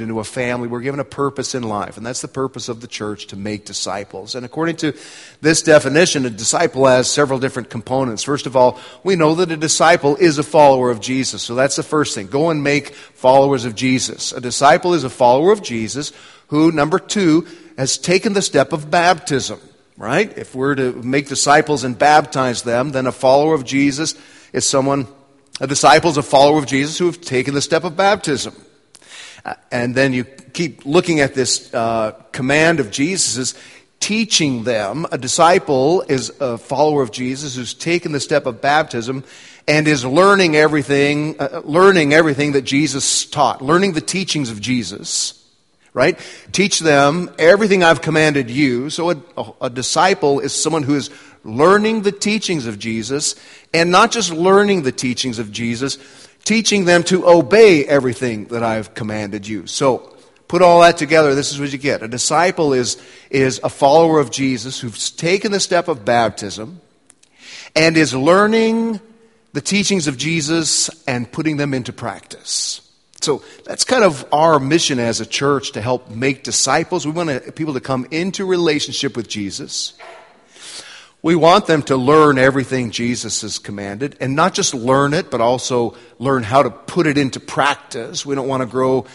[0.00, 0.68] into a family.
[0.68, 3.66] We're given a purpose in life, and that's the purpose of the church to make
[3.66, 4.34] disciples.
[4.34, 4.94] And according to
[5.42, 8.22] this definition, a disciple has several different components.
[8.22, 11.42] First of all, we know that a disciple is a follower of Jesus.
[11.42, 12.28] So that's the first thing.
[12.28, 14.32] Go and make followers of Jesus.
[14.32, 16.12] A disciple is a follower of Jesus
[16.46, 17.46] who, number two,
[17.76, 19.60] has taken the step of baptism,
[19.98, 20.38] right?
[20.38, 24.14] If we're to make disciples and baptize them, then a follower of Jesus
[24.54, 25.06] is someone,
[25.60, 28.54] a disciple is a follower of Jesus who have taken the step of baptism.
[29.44, 33.54] Uh, and then you keep looking at this uh, command of Jesus
[34.00, 35.06] teaching them.
[35.12, 39.24] A disciple is a follower of Jesus who's taken the step of baptism
[39.68, 45.38] and is learning everything, uh, learning everything that Jesus taught, learning the teachings of Jesus.
[45.94, 46.18] Right?
[46.52, 48.88] Teach them everything I've commanded you.
[48.88, 51.10] So a, a, a disciple is someone who is
[51.44, 53.34] learning the teachings of Jesus
[53.74, 55.98] and not just learning the teachings of Jesus,
[56.44, 59.66] teaching them to obey everything that I've commanded you.
[59.66, 60.16] So,
[60.48, 62.02] put all that together, this is what you get.
[62.02, 66.80] A disciple is, is a follower of Jesus who's taken the step of baptism
[67.74, 69.00] and is learning
[69.52, 72.80] the teachings of Jesus and putting them into practice.
[73.20, 77.06] So that's kind of our mission as a church to help make disciples.
[77.06, 79.94] We want people to come into relationship with Jesus
[81.22, 85.40] we want them to learn everything Jesus has commanded, and not just learn it, but
[85.40, 88.26] also learn how to put it into practice.
[88.26, 89.06] We don't want to grow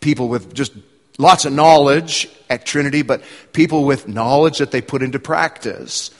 [0.00, 0.72] people with just
[1.18, 6.10] lots of knowledge at Trinity, but people with knowledge that they put into practice.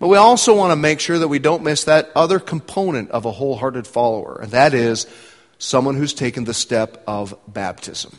[0.00, 3.26] But we also want to make sure that we don't miss that other component of
[3.26, 5.06] a wholehearted follower, and that is
[5.58, 8.18] someone who's taken the step of baptism.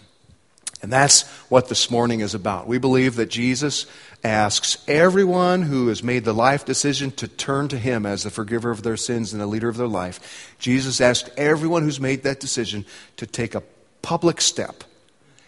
[0.82, 2.68] And that's what this morning is about.
[2.68, 3.86] We believe that Jesus
[4.24, 8.70] asks everyone who has made the life decision to turn to Him as the forgiver
[8.70, 10.56] of their sins and the leader of their life.
[10.60, 12.86] Jesus asked everyone who's made that decision
[13.18, 13.64] to take a
[14.02, 14.84] public step.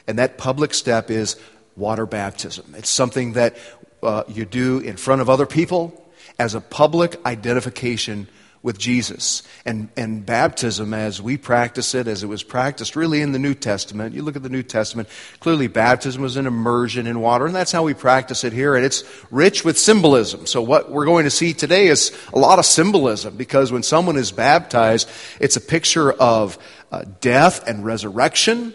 [0.07, 1.37] And that public step is
[1.75, 2.73] water baptism.
[2.77, 3.57] It's something that
[4.01, 5.99] uh, you do in front of other people
[6.39, 8.27] as a public identification
[8.63, 9.43] with Jesus.
[9.65, 13.53] And, and baptism, as we practice it, as it was practiced really in the New
[13.53, 15.09] Testament, you look at the New Testament,
[15.41, 18.85] clearly baptism was an immersion in water, and that's how we practice it here, and
[18.85, 20.47] it's rich with symbolism.
[20.47, 24.15] So, what we're going to see today is a lot of symbolism, because when someone
[24.15, 25.09] is baptized,
[25.41, 26.57] it's a picture of
[26.91, 28.73] uh, death and resurrection,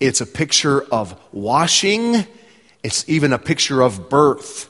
[0.00, 2.26] it's a picture of washing,
[2.82, 4.69] it's even a picture of birth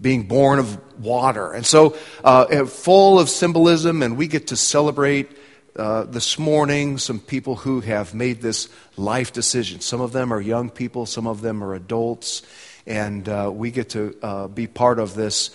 [0.00, 1.52] being born of water.
[1.52, 5.30] And so, uh, full of symbolism, and we get to celebrate
[5.76, 9.80] uh, this morning some people who have made this life decision.
[9.80, 12.42] Some of them are young people, some of them are adults,
[12.86, 15.50] and uh, we get to uh, be part of this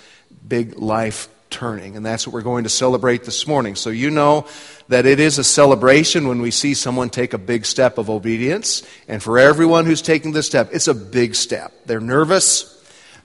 [0.47, 1.95] big life turning.
[1.97, 3.75] And that's what we're going to celebrate this morning.
[3.75, 4.47] So, you know
[4.87, 8.83] that it is a celebration when we see someone take a big step of obedience.
[9.07, 11.73] And for everyone who's taking this step, it's a big step.
[11.85, 12.80] They're nervous.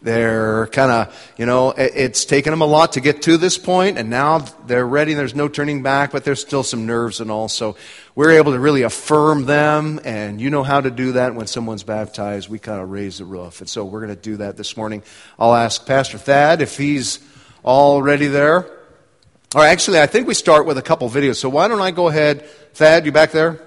[0.07, 3.99] They're kind of, you know, it's taken them a lot to get to this point,
[3.99, 5.15] and now they're ready.
[5.15, 7.49] There's no turning back, but there's still some nerves and all.
[7.49, 7.75] So
[8.15, 11.83] we're able to really affirm them, and you know how to do that when someone's
[11.83, 12.49] baptized.
[12.49, 13.59] We kind of raise the roof.
[13.59, 15.03] And so we're going to do that this morning.
[15.41, 17.19] I'll ask Pastor Thad if he's
[17.65, 18.71] already there.
[19.57, 21.39] Or actually, I think we start with a couple videos.
[21.39, 22.49] So why don't I go ahead?
[22.75, 23.61] Thad, you back there?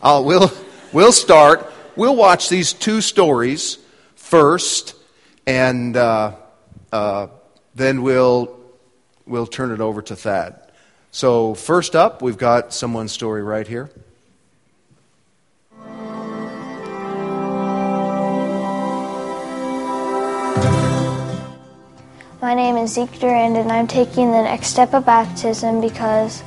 [0.00, 0.52] Uh, we'll,
[0.92, 1.68] we'll start.
[1.96, 3.78] We'll watch these two stories
[4.14, 4.94] first
[5.48, 6.36] and uh,
[6.92, 7.26] uh,
[7.74, 8.54] then we'll,
[9.24, 10.60] we'll turn it over to Thad.
[11.10, 13.88] So, first up, we've got someone's story right here.
[22.42, 26.42] My name is Zeke Durand, and I'm taking the next step of baptism because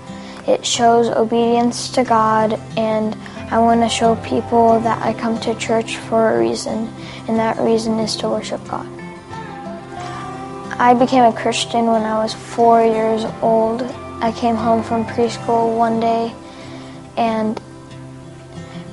[0.48, 3.18] it shows obedience to God, and
[3.52, 6.88] I want to show people that I come to church for a reason,
[7.28, 8.88] and that reason is to worship God.
[10.80, 13.84] I became a Christian when I was four years old.
[14.22, 16.34] I came home from preschool one day
[17.18, 17.62] and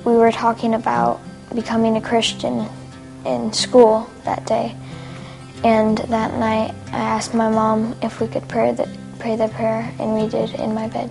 [0.05, 1.21] we were talking about
[1.55, 2.69] becoming a Christian
[3.25, 4.77] in school that day.
[5.65, 8.87] And that night I asked my mom if we could pray the,
[9.19, 11.11] pray the prayer, and we did in my bed.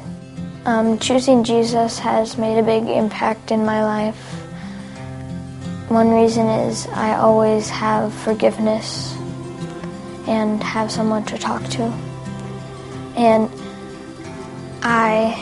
[0.68, 4.20] Um, choosing Jesus has made a big impact in my life.
[5.88, 9.16] One reason is I always have forgiveness
[10.28, 11.84] and have someone to talk to.
[13.16, 13.50] And
[14.84, 15.40] I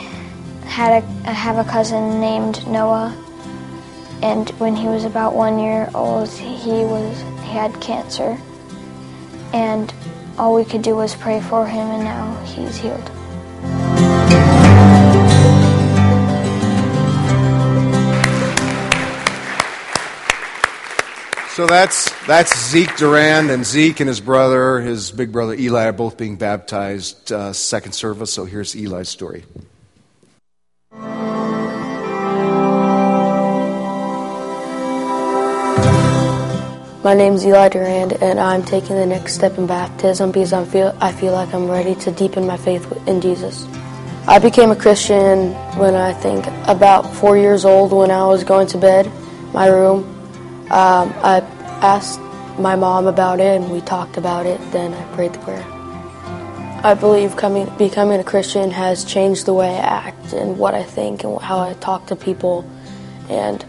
[0.64, 3.12] had a I have a cousin named Noah,
[4.22, 8.38] and when he was about one year old, he was he had cancer,
[9.52, 9.92] and
[10.38, 13.10] all we could do was pray for him, and now he's healed.
[21.56, 25.92] So that's that's Zeke Durand and Zeke and his brother, his big brother Eli, are
[25.94, 28.30] both being baptized uh, second service.
[28.30, 29.42] So here's Eli's story.
[37.02, 40.94] My name's Eli Durand, and I'm taking the next step in baptism because I feel
[41.00, 43.66] I feel like I'm ready to deepen my faith in Jesus.
[44.28, 48.66] I became a Christian when I think about four years old when I was going
[48.66, 49.10] to bed,
[49.54, 50.15] my room,
[50.70, 51.40] um, I
[51.82, 52.20] asked
[52.58, 54.60] my mom about it and we talked about it.
[54.72, 55.64] Then I prayed the prayer.
[56.84, 60.82] I believe coming, becoming a Christian has changed the way I act and what I
[60.82, 62.68] think and how I talk to people.
[63.28, 63.64] And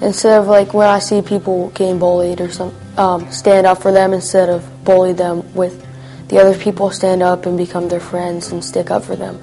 [0.00, 3.92] instead of like when I see people getting bullied or some, um, stand up for
[3.92, 5.86] them instead of bully them with
[6.28, 9.40] the other people, stand up and become their friends and stick up for them.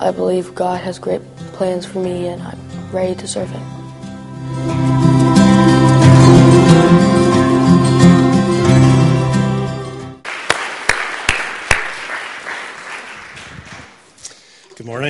[0.00, 1.22] I believe God has great
[1.52, 2.58] plans for me and I'm
[2.92, 5.01] ready to serve Him.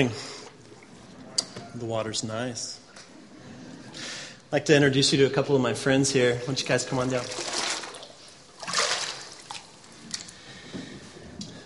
[0.03, 0.19] Morning.
[1.75, 2.81] The water's nice.
[4.47, 6.35] I'd like to introduce you to a couple of my friends here.
[6.35, 7.25] Why don't you guys come on down?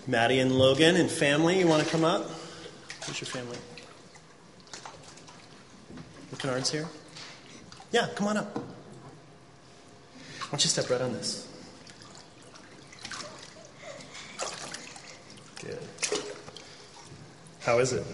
[0.07, 2.29] Maddie and Logan and family, you want to come up?
[3.05, 3.57] Who's your family?
[6.31, 6.87] The Kennards here?
[7.91, 8.55] Yeah, come on up.
[8.55, 8.63] Why
[10.51, 11.47] don't you step right on this?
[15.61, 15.79] Good.
[17.67, 18.05] How is it?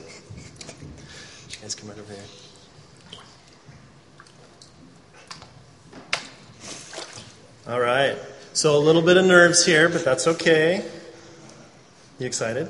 [1.64, 2.24] Guys come right over here.
[7.70, 8.18] All right.
[8.52, 10.84] So a little bit of nerves here, but that's okay.
[12.20, 12.70] You excited?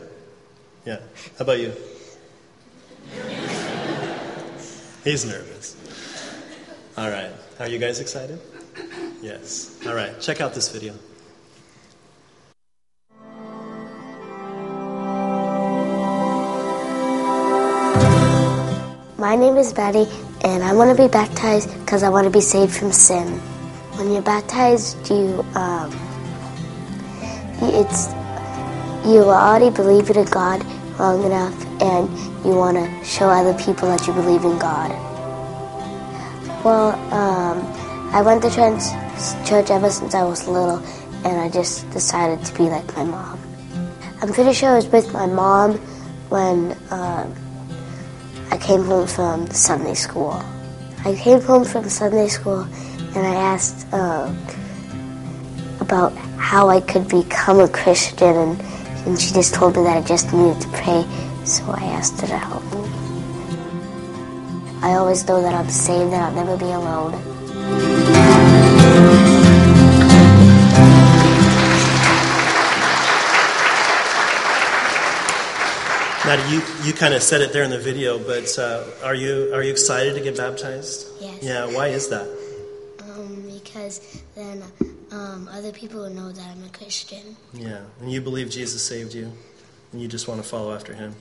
[0.86, 1.00] Yeah.
[1.40, 1.74] How about you?
[5.04, 5.76] He's nervous.
[6.96, 7.32] All right.
[7.60, 8.40] Are you guys excited?
[9.24, 9.76] Yes.
[9.88, 10.22] All right.
[10.22, 10.94] Check out this video.
[19.34, 20.06] My name is Betty,
[20.44, 23.28] and I want to be baptized because I want to be saved from sin.
[23.98, 25.90] When you're baptized, you um,
[27.60, 28.10] it's
[29.10, 30.64] you already believe in God
[31.00, 32.08] long enough, and
[32.46, 34.92] you want to show other people that you believe in God.
[36.64, 37.66] Well, um,
[38.14, 40.78] I went to church ever since I was little,
[41.26, 43.40] and I just decided to be like my mom.
[44.22, 45.80] I'm pretty sure I was with my mom
[46.30, 46.78] when.
[46.92, 47.43] Um,
[48.54, 50.40] I came home from Sunday school.
[51.04, 52.62] I came home from Sunday school
[53.16, 54.32] and I asked uh,
[55.80, 58.62] about how I could become a Christian, and,
[59.08, 61.04] and she just told me that I just needed to pray,
[61.46, 62.82] so I asked her to help me.
[64.84, 68.03] I always know that I'm saved that I'll never be alone.
[76.26, 79.54] Maddie, you, you kind of said it there in the video, but uh, are you
[79.54, 81.06] are you excited to get baptized?
[81.20, 81.44] Yes.
[81.44, 81.66] Yeah.
[81.66, 82.26] Why is that?
[83.02, 84.64] Um, because then
[85.12, 87.36] um, other people will know that I'm a Christian.
[87.52, 87.82] Yeah.
[88.00, 89.34] And you believe Jesus saved you,
[89.92, 91.14] and you just want to follow after Him.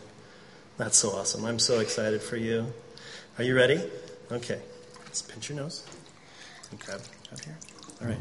[0.78, 1.44] That's so awesome.
[1.46, 2.72] I'm so excited for you.
[3.38, 3.82] Are you ready?
[4.30, 4.60] Okay.
[5.04, 5.84] Let's pinch your nose.
[6.70, 7.58] And grab, grab here.
[8.00, 8.20] All right.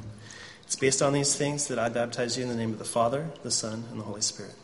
[0.64, 3.30] It's based on these things that I baptize you in the name of the Father,
[3.44, 4.56] the Son, and the Holy Spirit.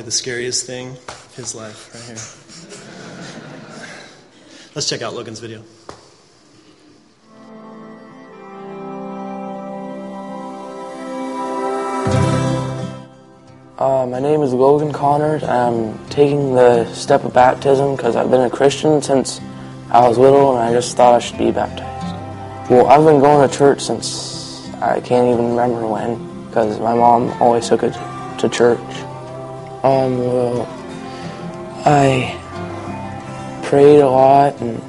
[0.00, 0.96] Probably the scariest thing
[1.36, 2.16] his life right here.
[4.74, 5.62] Let's check out Logan's video.
[13.78, 15.42] Uh, my name is Logan Connors.
[15.42, 19.38] I'm taking the step of baptism because I've been a Christian since
[19.90, 22.70] I was little and I just thought I should be baptized.
[22.70, 27.30] Well, I've been going to church since I can't even remember when because my mom
[27.42, 27.92] always took it
[28.38, 29.09] to church.
[29.82, 30.66] Um, well,
[31.86, 32.36] I
[33.64, 34.82] prayed a lot and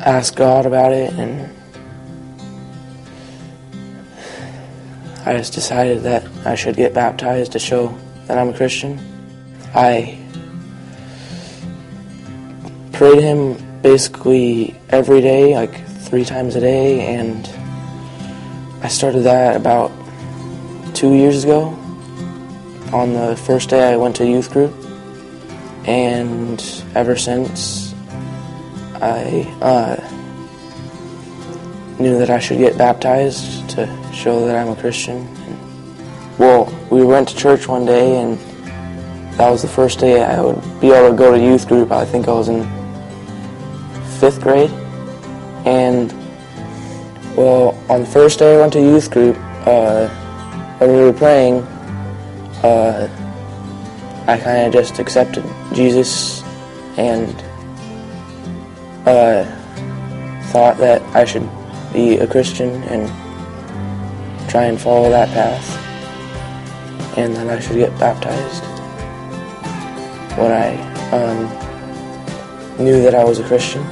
[0.00, 1.50] asked God about it and
[5.26, 7.96] I just decided that I should get baptized to show
[8.26, 9.00] that I'm a Christian.
[9.74, 10.18] I
[12.92, 17.48] prayed Him basically every day, like three times a day, and
[18.82, 19.90] I started that about
[20.94, 21.74] two years ago.
[22.94, 24.72] On the first day, I went to youth group,
[25.84, 26.62] and
[26.94, 27.92] ever since,
[29.02, 29.96] I uh,
[32.00, 35.26] knew that I should get baptized to show that I'm a Christian.
[36.38, 38.38] Well, we went to church one day, and
[39.38, 41.90] that was the first day I would be able to go to youth group.
[41.90, 42.62] I think I was in
[44.20, 44.70] fifth grade.
[45.66, 46.12] And,
[47.36, 49.36] well, on the first day I went to youth group,
[49.66, 50.06] uh,
[50.78, 51.66] when we were praying,
[52.64, 53.08] uh,
[54.26, 55.44] I kind of just accepted
[55.74, 56.42] Jesus
[56.96, 57.28] and
[59.06, 59.44] uh,
[60.50, 61.48] thought that I should
[61.92, 63.06] be a Christian and
[64.48, 68.64] try and follow that path, and that I should get baptized
[70.38, 70.76] when I
[71.12, 73.82] um, knew that I was a Christian.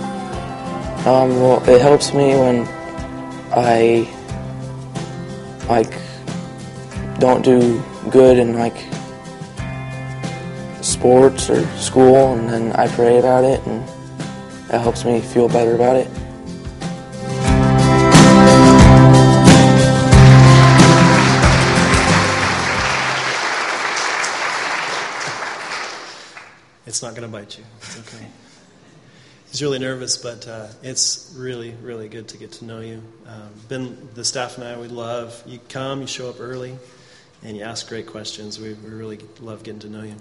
[1.05, 2.67] Um, well, it helps me when
[3.51, 4.09] I
[5.69, 5.93] like
[7.19, 8.77] don't do good in like
[10.83, 13.83] sports or school, and then I pray about it, and
[14.69, 16.09] it helps me feel better about it.
[26.85, 27.65] It's not going to bite you.
[27.81, 28.27] It's okay.
[29.51, 33.03] He's really nervous, but uh, it's really, really good to get to know you.
[33.27, 36.77] Um, ben, the staff and I, we love you come, you show up early,
[37.45, 38.59] and you ask great questions.
[38.59, 40.17] We, we really love getting to know you.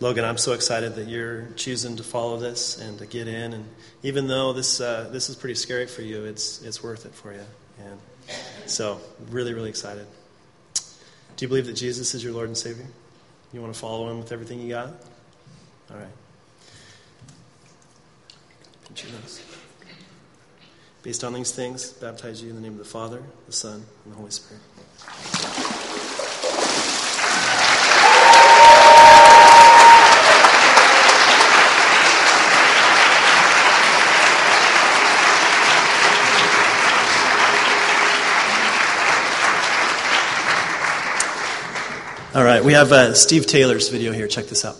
[0.00, 3.52] Logan, I'm so excited that you're choosing to follow this and to get in.
[3.52, 3.68] And
[4.02, 7.32] even though this uh, this is pretty scary for you, it's it's worth it for
[7.32, 7.44] you.
[7.78, 8.00] And
[8.66, 10.06] so, really, really excited.
[11.36, 12.86] Do you believe that Jesus is your Lord and Savior?
[13.52, 14.88] You want to follow Him with everything you got?
[15.90, 16.08] All right.
[21.02, 24.12] Based on these things, baptize you in the name of the Father, the Son, and
[24.12, 25.82] the Holy Spirit.
[42.64, 44.26] We have uh, Steve Taylor's video here.
[44.26, 44.76] Check this out.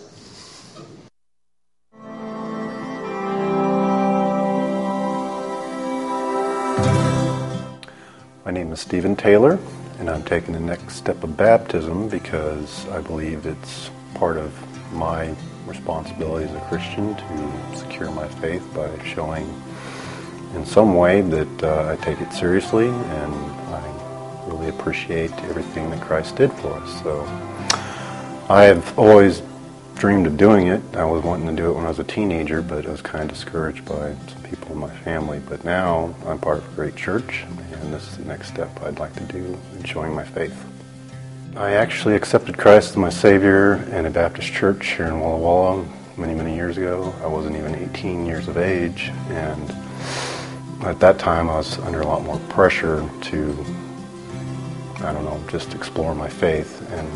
[8.43, 9.59] My name is Stephen Taylor,
[9.99, 14.51] and I'm taking the next step of baptism because I believe it's part of
[14.91, 15.35] my
[15.67, 19.47] responsibility as a Christian to secure my faith by showing
[20.55, 23.33] in some way that uh, I take it seriously and
[23.73, 27.01] I really appreciate everything that Christ did for us.
[27.03, 27.54] So
[28.47, 29.41] I have always
[29.95, 30.79] dreamed of doing it.
[30.93, 33.23] I was wanting to do it when I was a teenager, but I was kind
[33.23, 35.39] of discouraged by some people in my family.
[35.39, 38.99] But now I'm part of a great church, and this is the next step I'd
[38.99, 40.63] like to do in showing my faith.
[41.55, 45.85] I actually accepted Christ as my Savior in a Baptist church here in Walla Walla
[46.15, 47.15] many, many years ago.
[47.23, 49.71] I wasn't even 18 years of age, and
[50.83, 53.65] at that time I was under a lot more pressure to,
[54.97, 56.87] I don't know, just explore my faith.
[56.91, 57.09] And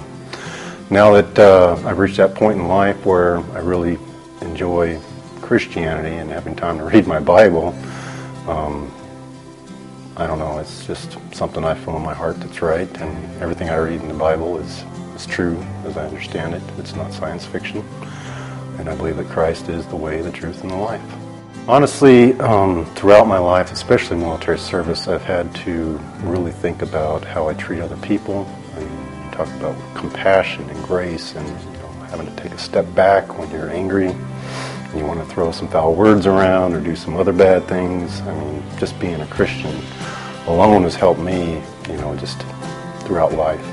[0.90, 4.00] now that uh, I've reached that point in life where I really
[4.42, 5.00] enjoy
[5.42, 7.76] Christianity and having time to read my Bible,
[8.48, 8.92] um,
[10.18, 13.70] I don't know, it's just something I feel in my heart that's right, and everything
[13.70, 14.84] I read in the Bible is,
[15.16, 16.64] is true as I understand it.
[16.78, 17.88] It's not science fiction,
[18.80, 21.02] and I believe that Christ is the way, the truth, and the life.
[21.68, 27.48] Honestly, um, throughout my life, especially military service, I've had to really think about how
[27.48, 28.50] I treat other people.
[29.40, 33.50] Talk about compassion and grace, and you know, having to take a step back when
[33.52, 37.32] you're angry and you want to throw some foul words around or do some other
[37.32, 38.20] bad things.
[38.20, 39.74] I mean, just being a Christian
[40.46, 42.38] alone has helped me, you know, just
[43.06, 43.64] throughout life.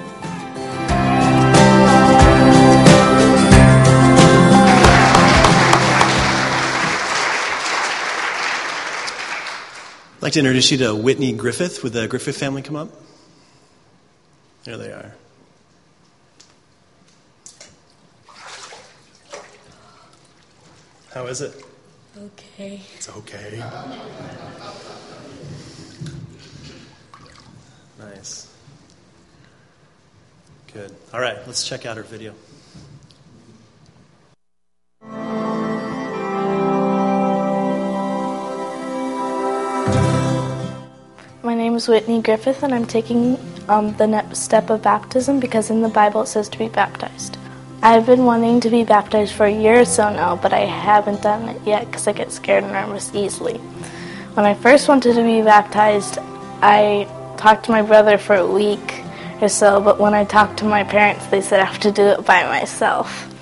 [10.14, 11.82] I'd like to introduce you to Whitney Griffith.
[11.82, 12.90] Would the Griffith family come up?
[14.62, 15.16] There they are.
[21.16, 21.64] How is it?
[22.14, 22.78] Okay.
[22.94, 23.64] It's okay.
[27.98, 28.54] Nice.
[30.74, 30.94] Good.
[31.14, 32.34] All right, let's check out her video.
[41.42, 43.38] My name is Whitney Griffith, and I'm taking
[43.70, 47.38] um, the next step of baptism because in the Bible it says to be baptized.
[47.86, 51.22] I've been wanting to be baptized for a year or so now, but I haven't
[51.22, 53.58] done it yet because I get scared and nervous easily.
[54.34, 56.18] When I first wanted to be baptized,
[56.60, 59.04] I talked to my brother for a week
[59.40, 62.02] or so, but when I talked to my parents, they said I have to do
[62.02, 63.32] it by myself.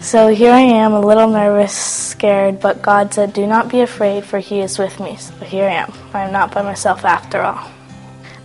[0.00, 4.24] So here I am, a little nervous, scared, but God said, Do not be afraid,
[4.24, 5.16] for He is with me.
[5.16, 5.92] So here I am.
[6.14, 7.70] I am not by myself after all.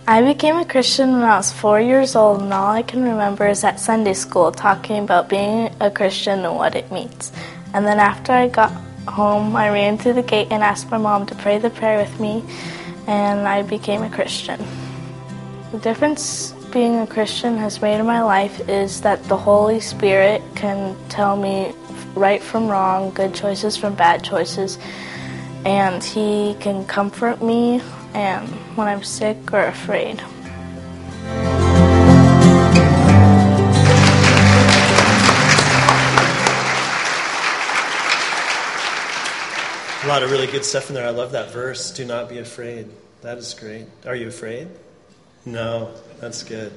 [0.08, 3.46] I became a Christian when I was four years old, and all I can remember
[3.46, 7.30] is at Sunday school talking about being a Christian and what it means.
[7.74, 8.72] And then after I got
[9.06, 12.18] home, I ran through the gate and asked my mom to pray the prayer with
[12.20, 12.42] me,
[13.06, 14.58] and I became a Christian.
[15.72, 20.40] The difference being a Christian has made in my life is that the Holy Spirit
[20.54, 21.74] can tell me
[22.14, 24.78] right from wrong, good choices from bad choices,
[25.66, 27.82] and He can comfort me
[28.14, 30.22] and when I'm sick or afraid.
[40.04, 41.06] A lot of really good stuff in there.
[41.06, 41.90] I love that verse.
[41.90, 42.88] Do not be afraid.
[43.22, 43.86] That is great.
[44.06, 44.68] Are you afraid?
[45.44, 46.72] No, that's good.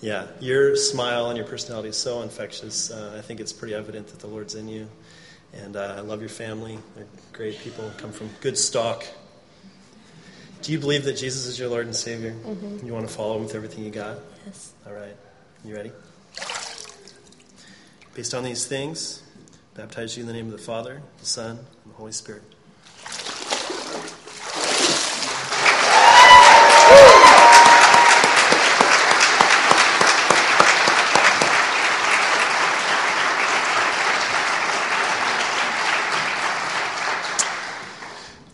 [0.00, 2.90] Yeah, your smile and your personality is so infectious.
[2.90, 4.86] Uh, I think it's pretty evident that the Lord's in you.
[5.54, 6.78] And uh, I love your family.
[6.94, 9.06] They're great people, come from good stock.
[10.66, 12.32] Do you believe that Jesus is your Lord and Savior?
[12.32, 12.84] Mhm.
[12.84, 14.18] You want to follow him with everything you got?
[14.44, 14.72] Yes.
[14.84, 15.14] All right.
[15.64, 15.92] You ready?
[18.14, 19.20] Based on these things,
[19.74, 21.50] baptize you in the name of the Father, the Son,
[21.84, 22.42] and the Holy Spirit.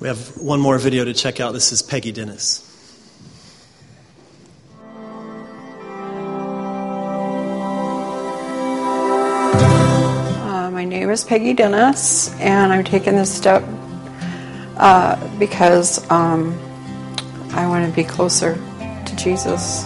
[0.02, 1.52] We have one more video to check out.
[1.52, 2.68] This is Peggy Dennis.
[10.42, 13.62] Uh, my name is Peggy Dennis, and I'm taking this step
[14.76, 16.58] uh, because um,
[17.52, 18.54] I want to be closer
[19.06, 19.84] to Jesus,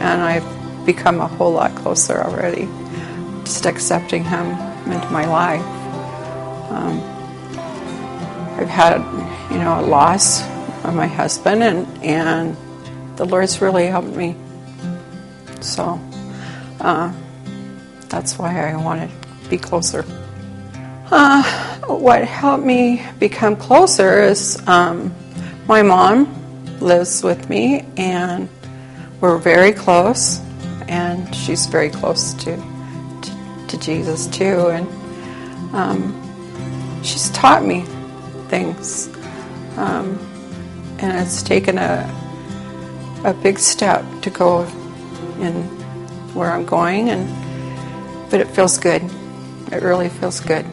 [0.00, 2.66] and I've become a whole lot closer already.
[3.44, 4.46] Just accepting Him
[4.90, 5.60] into my life.
[6.72, 7.12] Um,
[8.54, 9.00] I've had,
[9.62, 10.42] know, a loss
[10.84, 12.56] of my husband, and and
[13.16, 14.36] the Lord's really helped me.
[15.60, 16.00] So.
[16.80, 17.12] Uh,
[18.08, 20.04] that's why I want to be closer.
[21.10, 21.42] Uh,
[21.86, 25.14] what helped me become closer is um,
[25.66, 26.28] my mom
[26.80, 28.50] lives with me, and
[29.20, 30.40] we're very close,
[30.88, 34.86] and she's very close to to, to Jesus too, and
[35.74, 37.86] um, she's taught me
[38.48, 39.06] things,
[39.76, 40.18] um,
[40.98, 42.08] and it's taken a
[43.24, 44.62] a big step to go
[45.38, 45.52] in
[46.34, 47.28] where I'm going, and
[48.30, 49.02] but it feels good.
[49.70, 50.66] It really feels good.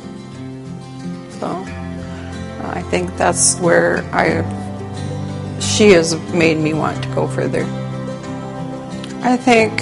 [1.40, 4.44] So uh, I think that's where I
[5.60, 7.64] she has made me want to go further.
[9.22, 9.82] I think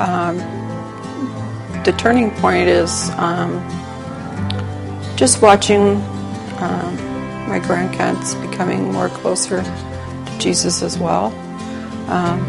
[0.00, 0.36] um,
[1.84, 3.58] the turning point is um,
[5.16, 5.96] just watching
[6.60, 7.07] um,
[7.48, 11.26] my grandkids becoming more closer to Jesus as well,
[12.08, 12.40] um,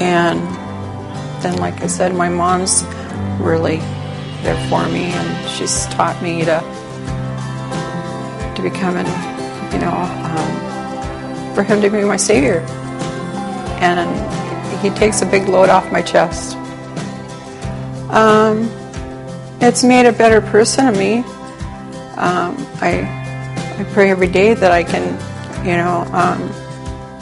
[0.00, 0.40] and
[1.42, 2.84] then, like I said, my mom's
[3.38, 3.76] really
[4.42, 6.60] there for me, and she's taught me to
[8.56, 9.06] to become an,
[9.72, 12.60] you know, um, for him to be my savior,
[13.80, 14.10] and
[14.80, 16.56] he takes a big load off my chest.
[18.10, 18.68] Um,
[19.60, 21.18] it's made a better person of me.
[22.16, 23.19] Um, I
[23.80, 25.14] I pray every day that I can,
[25.64, 26.52] you know, um,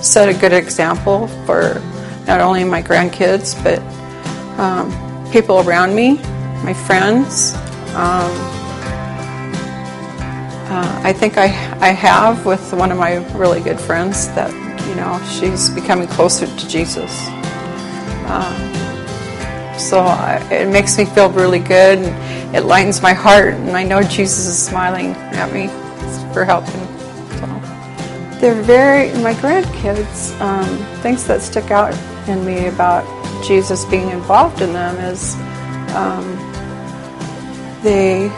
[0.02, 1.80] set a good example for
[2.26, 3.78] not only my grandkids but
[4.58, 4.90] um,
[5.30, 6.16] people around me,
[6.64, 7.54] my friends.
[7.94, 8.32] Um,
[10.66, 14.50] uh, I think I, I have with one of my really good friends that,
[14.88, 17.28] you know, she's becoming closer to Jesus.
[18.26, 23.76] Uh, so I, it makes me feel really good and it lightens my heart and
[23.76, 25.70] I know Jesus is smiling at me
[26.32, 26.86] for helping.
[27.38, 27.46] So
[28.40, 30.68] they're very, my grandkids, um,
[31.02, 31.94] things that stick out
[32.28, 33.04] in me about
[33.44, 35.34] Jesus being involved in them is
[35.94, 36.24] um,
[37.82, 38.28] they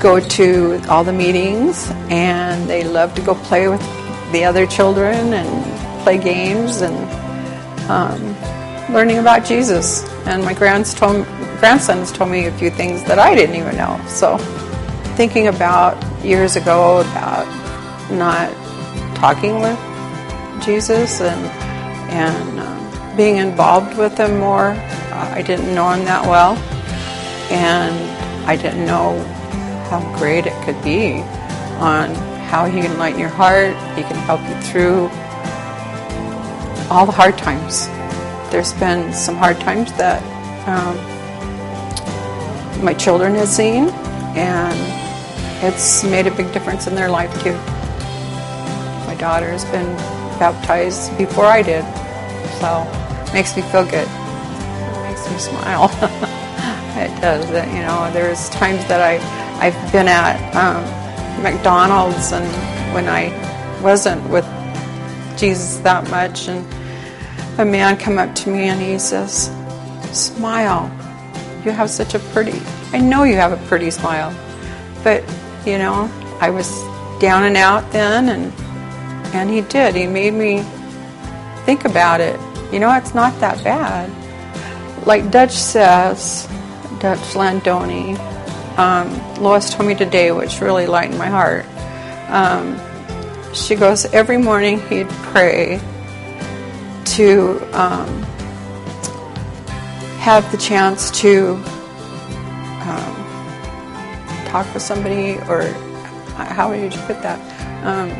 [0.00, 3.80] go to all the meetings and they love to go play with
[4.32, 6.96] the other children and play games and
[7.90, 10.04] um, learning about Jesus.
[10.26, 11.26] And my told,
[11.58, 14.00] grandsons told me a few things that I didn't even know.
[14.08, 14.38] So
[15.20, 17.46] thinking about years ago about
[18.10, 18.50] not
[19.14, 19.78] talking with
[20.64, 21.44] Jesus and
[22.10, 24.70] and um, being involved with him more.
[24.70, 26.56] Uh, I didn't know him that well,
[27.52, 27.94] and
[28.48, 29.22] I didn't know
[29.90, 31.20] how great it could be
[31.76, 32.14] on
[32.48, 33.76] how he can lighten your heart.
[33.98, 35.10] He can help you through
[36.90, 37.88] all the hard times.
[38.50, 40.22] There's been some hard times that
[40.66, 40.96] um,
[42.82, 43.90] my children have seen,
[44.34, 45.09] and
[45.62, 47.52] it's made a big difference in their life too.
[49.06, 49.94] My daughter has been
[50.38, 51.84] baptized before I did,
[52.60, 52.86] so
[53.26, 54.08] it makes me feel good.
[54.08, 55.90] It makes me smile.
[56.96, 57.46] it does.
[57.74, 59.18] You know, there's times that I
[59.60, 62.46] I've been at um, McDonald's and
[62.94, 63.28] when I
[63.82, 64.46] wasn't with
[65.38, 66.66] Jesus that much, and
[67.58, 69.50] a man come up to me and he says,
[70.12, 70.90] "Smile.
[71.64, 72.62] You have such a pretty.
[72.94, 74.34] I know you have a pretty smile,
[75.04, 75.22] but
[75.66, 76.70] you know, I was
[77.20, 78.52] down and out then, and
[79.34, 79.94] and he did.
[79.94, 80.62] He made me
[81.64, 82.38] think about it.
[82.72, 84.10] You know, it's not that bad.
[85.06, 86.48] Like Dutch says,
[86.98, 88.18] Dutch Landoni,
[88.78, 91.66] um, Lois told me today, which really lightened my heart.
[92.28, 92.80] Um,
[93.52, 95.80] she goes, every morning he'd pray
[97.04, 98.22] to um,
[100.18, 101.54] have the chance to
[102.82, 103.19] um,
[104.50, 105.62] talk with somebody, or
[106.34, 107.38] how would you put that?
[107.84, 108.10] Um,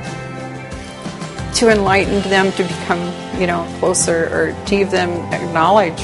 [1.55, 3.01] to enlighten them to become,
[3.41, 6.01] you know, closer, or to even acknowledge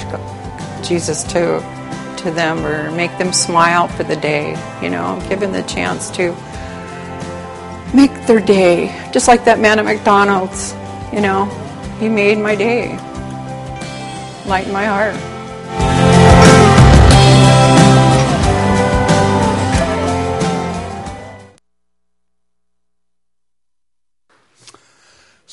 [0.87, 1.61] Jesus to
[2.19, 4.57] to them, or make them smile for the day.
[4.83, 6.35] You know, give them the chance to
[7.95, 10.75] make their day, just like that man at McDonald's.
[11.13, 11.45] You know,
[12.01, 12.99] he made my day,
[14.47, 15.36] lighten my heart.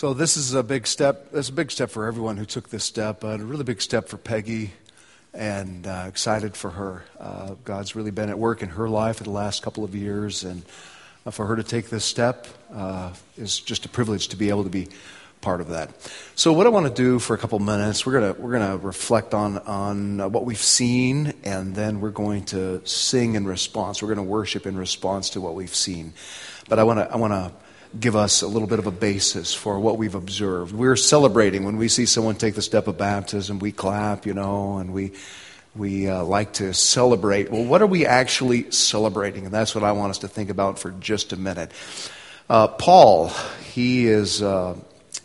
[0.04, 1.28] So this is a big step.
[1.32, 4.18] It's a big step for everyone who took this step, a really big step for
[4.18, 4.74] Peggy.
[5.34, 7.06] And uh, excited for her.
[7.18, 10.44] Uh, God's really been at work in her life for the last couple of years,
[10.44, 10.64] and
[11.26, 14.66] uh, for her to take this step uh, is just a privilege to be able
[14.66, 14.90] to be
[15.40, 15.92] part of that.
[16.36, 19.34] So, what I want to do for a couple minutes, we're gonna we're gonna reflect
[19.34, 24.02] on on uh, what we've seen, and then we're going to sing in response.
[24.02, 26.12] We're going to worship in response to what we've seen.
[26.68, 27.54] But I want to I want to
[28.00, 30.74] give us a little bit of a basis for what we've observed.
[30.74, 33.60] We're celebrating when we see someone take the step of baptism.
[33.60, 35.14] We clap, you know, and we
[35.76, 37.52] we uh, like to celebrate.
[37.52, 39.46] Well, what are we actually celebrating?
[39.46, 41.72] And that's what I want us to think about for just a minute.
[42.50, 43.30] Uh, Paul,
[43.74, 44.76] he is, uh,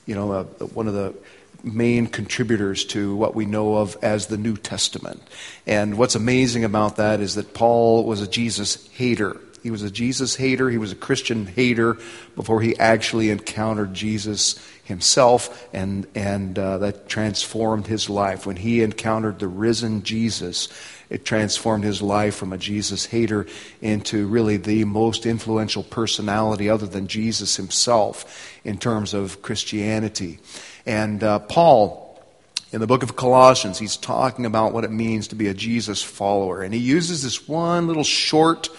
[0.07, 1.14] you know, uh, one of the
[1.62, 5.20] main contributors to what we know of as the New Testament.
[5.66, 9.38] And what's amazing about that is that Paul was a Jesus hater.
[9.68, 10.70] He was a Jesus hater.
[10.70, 11.98] He was a Christian hater
[12.35, 18.46] before he actually encountered Jesus himself, and, and uh, that transformed his life.
[18.46, 20.68] When he encountered the risen Jesus,
[21.11, 23.46] it transformed his life from a Jesus hater
[23.83, 30.38] into really the most influential personality other than Jesus himself in terms of Christianity.
[30.87, 32.24] And uh, Paul,
[32.72, 36.02] in the book of Colossians, he's talking about what it means to be a Jesus
[36.02, 36.62] follower.
[36.62, 38.70] And he uses this one little short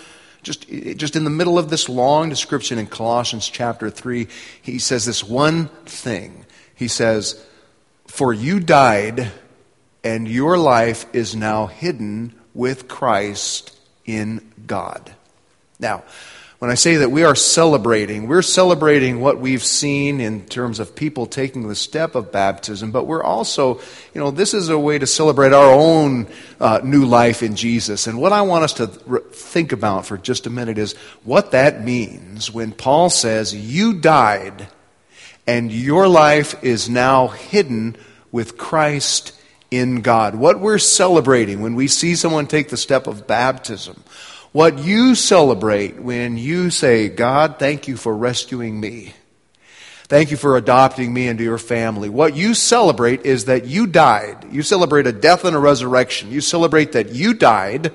[0.42, 4.28] just, just in the middle of this long description in Colossians chapter 3,
[4.62, 6.46] he says this one thing.
[6.76, 7.46] He says,
[8.08, 9.32] For you died,
[10.04, 15.14] and your life is now hidden with Christ in God.
[15.80, 16.04] Now,
[16.60, 20.94] when I say that we are celebrating, we're celebrating what we've seen in terms of
[20.94, 23.76] people taking the step of baptism, but we're also,
[24.14, 26.28] you know, this is a way to celebrate our own
[26.60, 28.08] uh, new life in Jesus.
[28.08, 31.82] And what I want us to think about for just a minute is what that
[31.82, 34.68] means when Paul says, You died,
[35.48, 37.96] and your life is now hidden
[38.34, 39.32] with Christ
[39.72, 40.36] in God.
[40.36, 44.04] What we're celebrating when we see someone take the step of baptism
[44.52, 49.14] what you celebrate when you say, God, thank you for rescuing me.
[50.04, 52.10] Thank you for adopting me into your family.
[52.10, 54.48] What you celebrate is that you died.
[54.52, 56.32] You celebrate a death and a resurrection.
[56.32, 57.94] You celebrate that you died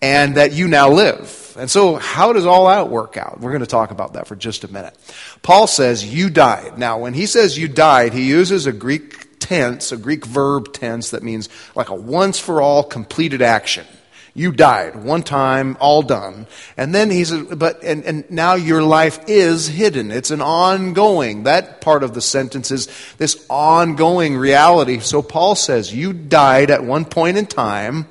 [0.00, 1.56] and that you now live.
[1.58, 3.40] And so, how does all that work out?
[3.40, 4.96] We're going to talk about that for just a minute.
[5.42, 6.78] Paul says, You died.
[6.78, 11.10] Now, when he says you died, he uses a Greek tense, a Greek verb tense
[11.10, 13.86] that means like a once for all completed action.
[14.36, 16.48] You died one time, all done.
[16.76, 20.10] And then he said, but, and, and now your life is hidden.
[20.10, 21.44] It's an ongoing.
[21.44, 24.98] That part of the sentence is this ongoing reality.
[24.98, 28.08] So Paul says, you died at one point in time,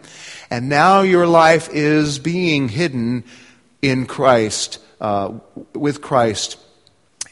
[0.49, 3.25] and now your life is being hidden
[3.81, 5.33] in Christ, uh,
[5.73, 6.57] with Christ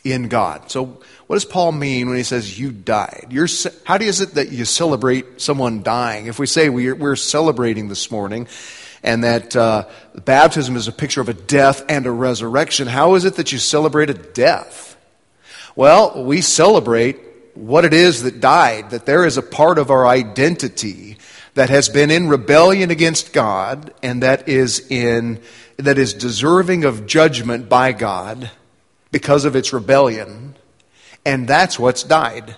[0.04, 0.70] in God.
[0.70, 3.28] So, what does Paul mean when he says you died?
[3.30, 3.48] You're,
[3.86, 6.26] how is it that you celebrate someone dying?
[6.26, 8.48] If we say we're, we're celebrating this morning,
[9.04, 9.88] and that uh,
[10.26, 13.58] baptism is a picture of a death and a resurrection, how is it that you
[13.58, 14.98] celebrate a death?
[15.76, 17.20] Well, we celebrate
[17.56, 21.18] what it is that died, that there is a part of our identity
[21.54, 25.42] that has been in rebellion against God and that is in
[25.78, 28.52] that is deserving of judgment by God
[29.12, 30.56] because of its rebellion,
[31.26, 32.56] and that's what's died.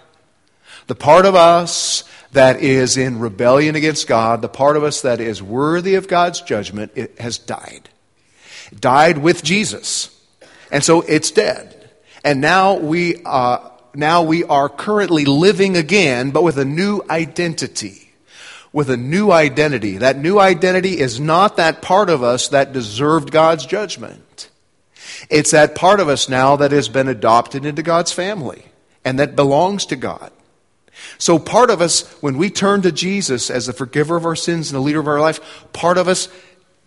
[0.87, 5.21] The part of us that is in rebellion against God, the part of us that
[5.21, 7.89] is worthy of God's judgment, it has died.
[8.71, 10.09] It died with Jesus.
[10.71, 11.89] And so it's dead.
[12.23, 18.11] And now we, uh, now we are currently living again, but with a new identity.
[18.71, 19.97] With a new identity.
[19.97, 24.49] That new identity is not that part of us that deserved God's judgment.
[25.29, 28.65] It's that part of us now that has been adopted into God's family
[29.05, 30.31] and that belongs to God.
[31.17, 34.71] So part of us, when we turn to Jesus as the forgiver of our sins
[34.71, 35.39] and the leader of our life,
[35.73, 36.29] part of us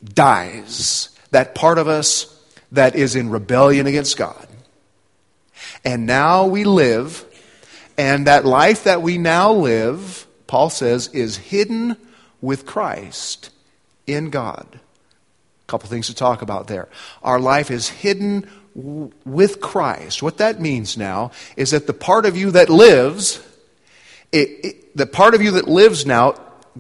[0.02, 1.11] dies.
[1.31, 2.33] That part of us
[2.72, 4.46] that is in rebellion against God.
[5.85, 7.24] And now we live,
[7.96, 11.96] and that life that we now live, Paul says, is hidden
[12.40, 13.50] with Christ
[14.07, 14.66] in God.
[14.72, 16.88] A couple things to talk about there.
[17.22, 18.50] Our life is hidden
[19.24, 20.22] with Christ.
[20.22, 23.40] What that means now is that the part of you that lives,
[24.37, 26.35] it, it, the part of you that lives now,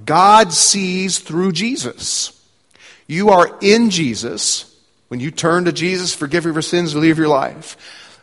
[0.04, 2.32] God sees through Jesus.
[3.06, 4.74] You are in Jesus.
[5.08, 7.76] When you turn to Jesus, forgive your sins, leave your life.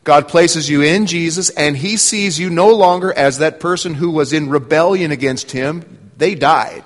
[0.04, 4.12] God places you in Jesus, and He sees you no longer as that person who
[4.12, 6.12] was in rebellion against Him.
[6.18, 6.84] They died.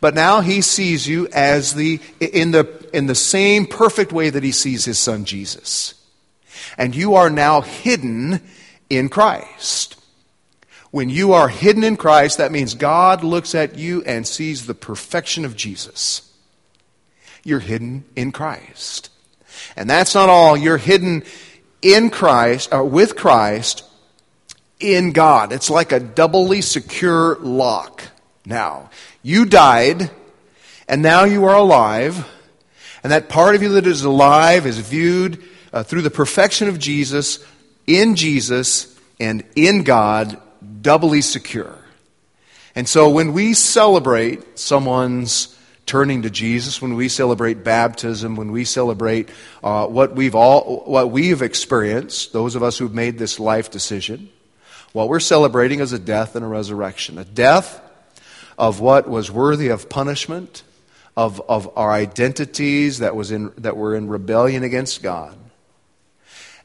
[0.00, 4.44] But now He sees you as the, in the, in the same perfect way that
[4.44, 5.94] He sees His Son Jesus.
[6.78, 8.40] And you are now hidden
[8.88, 9.99] in Christ.
[10.90, 14.74] When you are hidden in Christ, that means God looks at you and sees the
[14.74, 16.32] perfection of Jesus.
[17.44, 19.10] You're hidden in Christ.
[19.76, 20.56] And that's not all.
[20.56, 21.22] You're hidden
[21.80, 23.84] in Christ, or with Christ,
[24.80, 25.52] in God.
[25.52, 28.02] It's like a doubly secure lock.
[28.44, 28.90] Now,
[29.22, 30.10] you died,
[30.88, 32.26] and now you are alive,
[33.02, 36.78] and that part of you that is alive is viewed uh, through the perfection of
[36.78, 37.38] Jesus,
[37.86, 40.40] in Jesus, and in God
[40.80, 41.76] doubly secure.
[42.74, 48.64] And so when we celebrate someone's turning to Jesus, when we celebrate baptism, when we
[48.64, 49.28] celebrate
[49.64, 54.30] uh, what we've all what we've experienced, those of us who've made this life decision,
[54.92, 57.80] what we're celebrating is a death and a resurrection, a death
[58.56, 60.62] of what was worthy of punishment,
[61.16, 65.36] of, of our identities that was in that were in rebellion against God,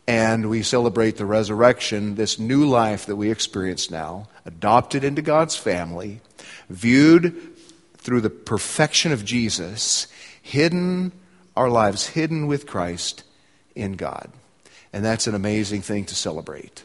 [0.08, 5.56] and we celebrate the resurrection, this new life that we experience now, adopted into God's
[5.56, 6.22] family,
[6.70, 7.36] viewed
[7.98, 10.08] through the perfection of Jesus,
[10.42, 11.12] hidden,
[11.56, 13.24] our lives hidden with Christ
[13.74, 14.32] in God.
[14.94, 16.84] And that's an amazing thing to celebrate.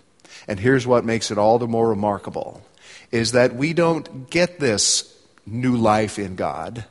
[0.48, 2.62] And here's what makes it all the more remarkable
[3.12, 6.84] is that we don't get this new life in God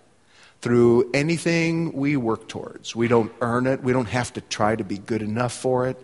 [0.61, 2.95] through anything we work towards.
[2.95, 3.81] We don't earn it.
[3.81, 5.97] We don't have to try to be good enough for it.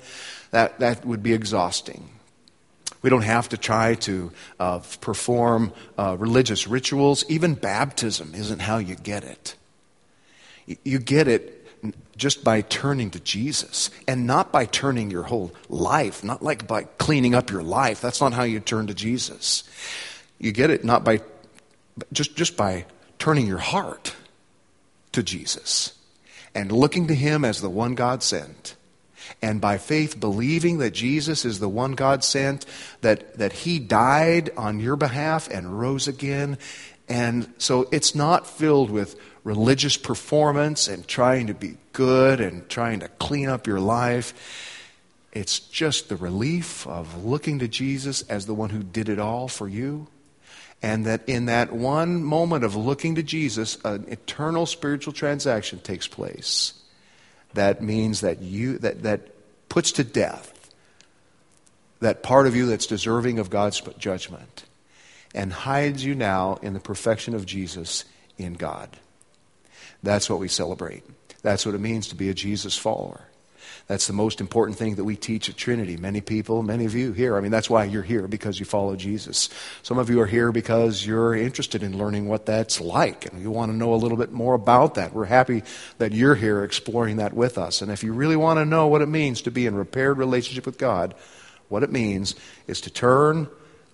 [0.52, 2.10] That, that would be exhausting.
[3.02, 7.26] We don't have to try to uh, perform uh, religious rituals.
[7.28, 9.56] Even baptism isn't how you get it.
[10.84, 11.68] You get it
[12.18, 16.84] just by turning to Jesus and not by turning your whole life, not like by
[16.98, 18.02] cleaning up your life.
[18.02, 19.64] That's not how you turn to Jesus.
[20.40, 21.22] You get it not by
[22.12, 22.86] just, just by
[23.20, 24.16] turning your heart
[25.16, 25.94] to Jesus
[26.54, 28.76] and looking to Him as the one God sent.
[29.42, 32.66] And by faith, believing that Jesus is the one God sent,
[33.02, 36.58] that, that He died on your behalf and rose again.
[37.10, 43.00] And so it's not filled with religious performance and trying to be good and trying
[43.02, 44.34] to clean up your life.
[45.34, 49.48] It's just the relief of looking to Jesus as the one who did it all
[49.48, 50.08] for you
[50.86, 56.08] and that in that one moment of looking to Jesus, an eternal spiritual transaction takes
[56.08, 56.74] place.
[57.56, 59.22] That means that you that, that
[59.68, 60.70] puts to death
[62.02, 64.66] that part of you that's deserving of God's judgment
[65.34, 68.06] and hides you now in the perfection of Jesus
[68.38, 69.00] in God.
[70.04, 71.04] That's what we celebrate.
[71.42, 73.22] That's what it means to be a Jesus follower.
[73.88, 75.98] That's the most important thing that we teach at Trinity.
[75.98, 78.96] Many people, many of you here, I mean, that's why you're here, because you follow
[78.96, 79.50] Jesus.
[79.84, 83.52] Some of you are here because you're interested in learning what that's like, and you
[83.52, 85.14] want to know a little bit more about that.
[85.14, 85.64] We're happy
[85.98, 87.82] that you're here exploring that with us.
[87.82, 90.66] And if you really want to know what it means to be in repaired relationship
[90.66, 91.14] with God,
[91.70, 92.36] what it means
[92.68, 93.48] is to turn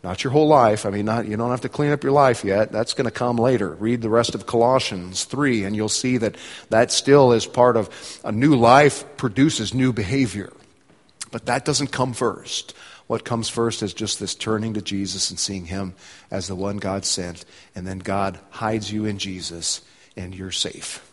[0.04, 0.86] not your whole life.
[0.86, 2.72] I mean, not, you don't have to clean up your life yet.
[2.72, 3.70] That's going to come later.
[3.76, 6.36] Read the rest of Colossians 3, and you'll see that
[6.70, 10.52] that still is part of a new life produces new behavior.
[11.32, 12.74] But that doesn't come first.
[13.08, 15.94] what comes first is just this turning to Jesus and seeing Him
[16.32, 17.44] as the one God sent,
[17.76, 19.82] and then God hides you in Jesus,
[20.16, 21.06] and you're safe.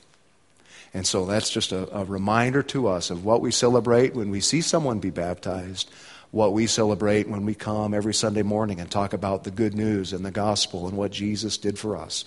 [0.95, 4.41] And so that's just a, a reminder to us of what we celebrate when we
[4.41, 5.91] see someone be baptized,
[6.31, 10.13] what we celebrate when we come every Sunday morning and talk about the good news
[10.13, 12.25] and the gospel and what Jesus did for us.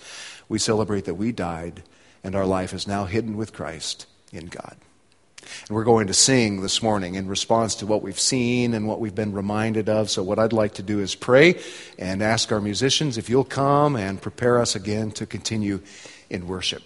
[0.48, 1.82] We celebrate that we died
[2.24, 4.76] and our life is now hidden with Christ in God.
[5.68, 9.00] And we're going to sing this morning in response to what we've seen and what
[9.00, 10.08] we've been reminded of.
[10.08, 11.60] So, what I'd like to do is pray
[11.98, 15.80] and ask our musicians if you'll come and prepare us again to continue
[16.30, 16.82] in worship.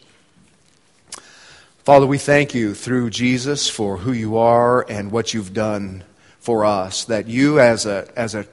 [1.84, 6.02] Father, we thank you through Jesus for who you are and what you've done
[6.46, 7.06] for us.
[7.06, 8.46] That you, as a, as a,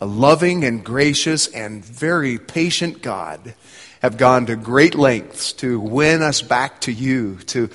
[0.00, 3.54] a loving and gracious and very patient God,
[4.00, 7.68] have gone to great lengths to win us back to you, to,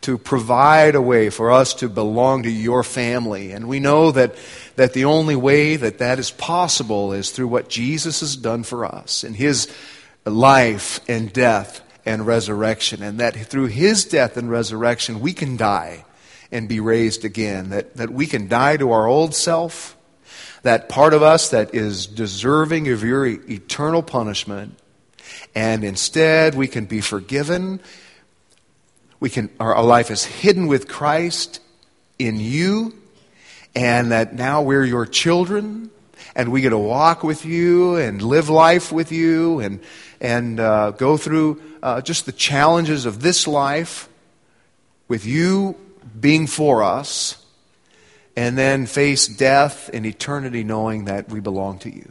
[0.00, 3.52] to provide a way for us to belong to your family.
[3.52, 4.34] And we know that,
[4.74, 8.84] that the only way that that is possible is through what Jesus has done for
[8.84, 9.72] us in his
[10.24, 16.04] life and death and resurrection, and that through his death and resurrection, we can die
[16.50, 19.96] and be raised again, that, that we can die to our old self,
[20.62, 24.78] that part of us that is deserving of your eternal punishment,
[25.54, 27.80] and instead we can be forgiven.
[29.20, 31.60] We can, our, life is hidden with Christ
[32.18, 32.94] in you,
[33.74, 35.90] and that now we're your children,
[36.34, 39.80] and we get to walk with you and live life with you and,
[40.20, 44.08] and uh, go through uh, just the challenges of this life
[45.08, 45.76] with you
[46.20, 47.44] being for us,
[48.36, 52.10] and then face death and eternity knowing that we belong to you.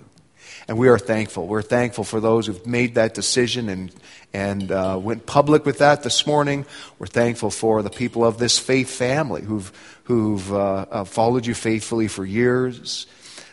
[0.68, 1.46] And we are thankful.
[1.46, 3.94] We're thankful for those who've made that decision and,
[4.34, 6.66] and uh, went public with that this morning.
[6.98, 9.72] We're thankful for the people of this faith family who've,
[10.06, 13.06] who've uh, uh, followed you faithfully for years.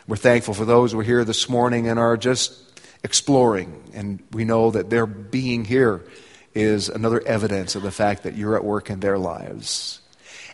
[0.07, 2.59] We're thankful for those who are here this morning and are just
[3.03, 3.91] exploring.
[3.93, 6.03] And we know that their being here
[6.55, 9.99] is another evidence of the fact that you're at work in their lives.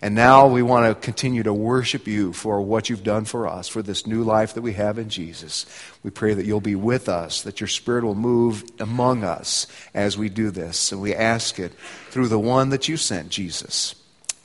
[0.01, 3.67] And now we want to continue to worship you for what you've done for us,
[3.67, 5.65] for this new life that we have in Jesus.
[6.03, 10.17] We pray that you'll be with us, that your Spirit will move among us as
[10.17, 10.93] we do this.
[10.93, 11.73] And we ask it
[12.11, 13.95] through the one that you sent, Jesus.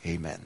[0.04, 0.40] Amen.